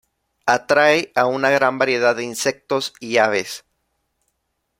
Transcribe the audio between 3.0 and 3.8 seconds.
aves.